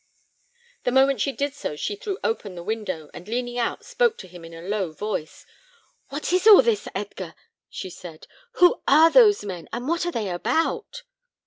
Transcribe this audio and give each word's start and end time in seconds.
The 0.83 0.91
moment 0.91 1.21
she 1.21 1.31
did 1.31 1.53
so, 1.53 1.75
she 1.75 1.95
threw 1.95 2.17
open 2.23 2.55
the 2.55 2.63
window, 2.63 3.11
and 3.13 3.27
leaning 3.27 3.59
out, 3.59 3.85
spoke 3.85 4.17
to 4.17 4.27
him 4.27 4.43
in 4.43 4.51
a 4.51 4.63
low 4.63 4.91
voice. 4.91 5.45
"What 6.09 6.33
is 6.33 6.47
all 6.47 6.63
this, 6.63 6.87
Edgar?" 6.95 7.35
she 7.69 7.91
said. 7.91 8.25
"Who 8.53 8.81
are 8.87 9.11
those 9.11 9.43
men, 9.45 9.69
and 9.71 9.87
what 9.87 10.07
are 10.07 10.11
they 10.11 10.29
about?" 10.31 11.03